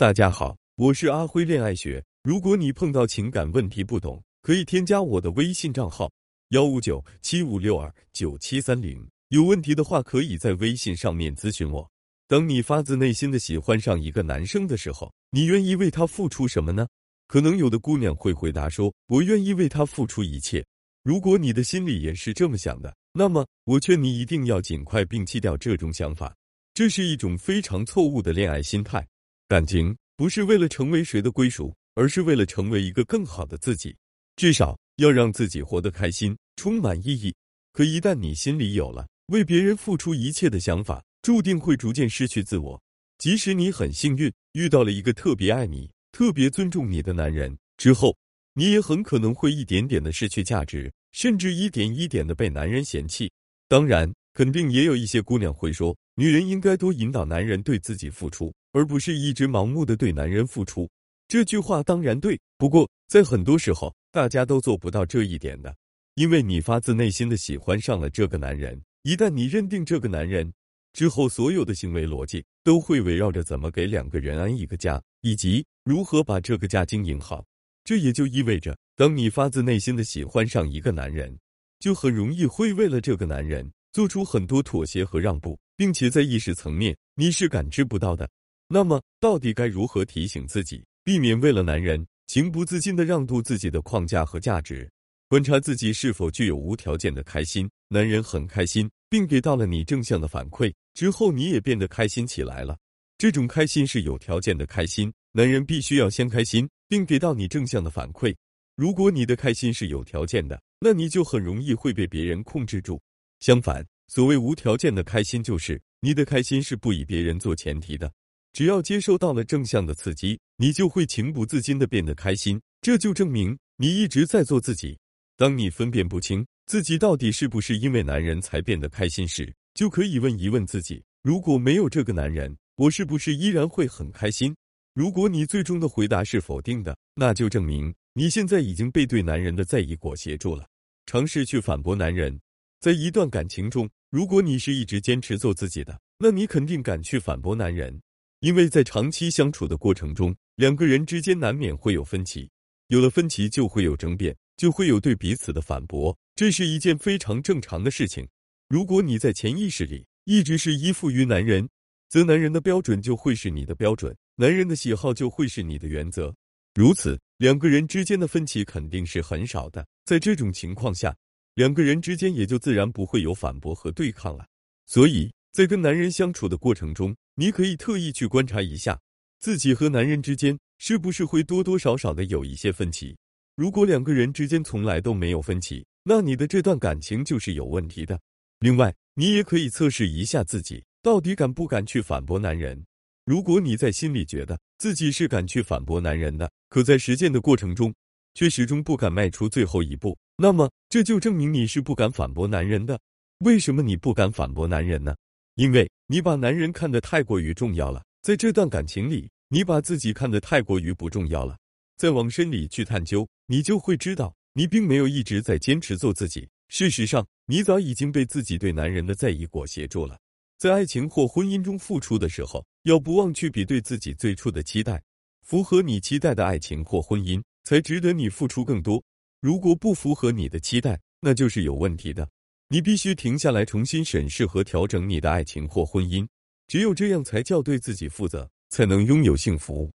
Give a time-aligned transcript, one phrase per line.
[0.00, 2.02] 大家好，我是阿辉恋爱学。
[2.22, 6.10] 如果你碰到情感问题不懂，可以添加我的微信账号
[6.52, 9.06] 幺五九七五六二九七三零。
[9.28, 11.86] 有问题的话，可以在微信上面咨询我。
[12.26, 16.88] 当你发自内心的喜欢上一个男生的时候，你愿意为他付出什么呢？
[17.28, 20.64] 可能有的姑娘会回答说：“我愿意为他付出一切。”
[21.04, 26.34] 如果你的心里也是这么想的，那么我劝你一定要尽快摒弃掉这种想法，
[26.72, 29.06] 这是一种非常错误的恋爱心态。
[29.50, 33.92] 感情不是为了成为谁的归属，而是为了成为一个更好的自己。
[34.36, 37.34] 至少要让自己活得开心，充满意义。
[37.72, 42.80] 可一旦你心里有了为别人付出一切的想法，注定会逐渐失去自我。
[43.18, 48.16] 即使你很幸运遇到了一个特别爱你、特别尊重你的男人，之后
[48.54, 53.28] 你也很可能会一点点的失去价值，甚至一点一点的被男人嫌弃。
[53.66, 58.54] 当然，肯定也有一些姑娘会说，女人应该多引导男人对自己付出。
[58.72, 60.88] 而不是一直盲目的对男人付出，
[61.26, 62.38] 这句话当然对。
[62.56, 65.74] 不过，在很多时候，大家都做不到这一点的，
[66.14, 68.80] 因为你发自内心的喜欢上了这个男人。
[69.02, 70.52] 一旦你认定这个男人
[70.92, 77.44] 之后，所有的行为逻辑都会围绕着怎么给两个人安一个家，以及如何把这个家经营好。
[77.82, 81.36] 这也就意味着，当你发自内心的喜欢上一个男人，
[81.78, 88.28] 就很容易会为了这个男人做出很多妥协和让步，并且在意识层面你是感知不到的。
[88.72, 94.88] 那么，到底该如何提醒自己，避免为了男人情不自禁的让渡自己的框架和价值？
[95.26, 97.68] 观察自己是否具有无条件的开心。
[97.88, 102.78] 男人很开心，并给到了你正向的反馈之后，你也变得开心起来了。
[103.18, 105.12] 这种开心是有条件的开心。
[105.32, 108.32] 男人必须要先开心，并给到你正向的反馈。
[108.76, 113.00] 如果你的开心是有条件的，那你就很容易会被别人控制住。
[113.40, 118.08] 相反，所谓无条件的开心，就是你的开心是不以别人做前提的。
[118.52, 122.60] 只要接受到了正向的刺激，你就会情不自禁的变得开心。
[122.82, 124.98] 这就证明你一直在做自己。
[125.36, 134.54] 当你分辨不清自己到底是不是因为男人才变得开心时，就可以问一问自己：如果没有这个男人，我是不是依然会很开心？
[134.94, 140.66] 如果你最终的回答是否定的，那就证明你现在已经被对男人的在意裹挟住了。
[141.06, 142.38] 尝试去反驳男人。
[142.80, 148.00] 在一段感情中，如果你是一直坚持做自己的，那你肯定敢去反驳男人。
[148.40, 152.50] 因为在长期相处的过程中，两个人之间难免会有分歧，
[152.88, 158.26] 有了分歧就会有争辩，就会有对彼此的反驳，这是一件非常正常的事情。
[158.68, 161.68] 如果你在潜意识里一直是依附于男人，
[162.08, 166.34] 则男人的标准就会是你的标准，男人的喜好就会是你的原则，
[166.74, 169.86] 如此两个人之间的分歧肯定是很少的。
[170.06, 171.14] 在这种情况下，
[171.56, 174.46] 两个人之间也就自然不会有反驳和对抗了。
[174.86, 179.00] 所以在跟男人相处的过程中，你可以特意去观察一下，
[179.38, 183.16] 自己和男人之间是不是会多多少少的有一些分歧。
[183.56, 188.18] 如果两个人之间从来都没有分歧，那你的这段感情就是有问题的。
[188.60, 192.84] 另外，你也可以测试一下自己到底敢不敢去反驳男人。
[193.26, 197.94] 如果你在心里觉得自己是敢去反驳男人的，可在实践的过程中
[198.34, 202.98] 却始终不敢迈出最后一步，那么这就证明你是不敢反驳男人的。
[203.38, 205.14] 为什么你不敢反驳男人呢？
[205.60, 211.58] 因为你把男人看得太过于重要了，在这段感情里，你把自己看得太过于不重要了。
[211.98, 216.48] 再往深里去探究，你就会知道，你并没有一直在坚持做自己。
[216.68, 220.18] 事实上，你早已经被自己对男人的在意裹挟住了。
[220.56, 225.02] 在爱情或婚姻中付出的时候，要不忘去比对自己最初的期待。
[225.42, 229.02] 符合你期待的爱情或婚姻，才值得你付出更多。
[229.42, 232.26] 如果不符合你的期待，那就是有问题的。
[232.72, 236.24] 你必须停下来，重新审视和调整你的爱情或婚姻，
[236.68, 239.90] 只有这样才叫对自己负责，才能拥有幸福。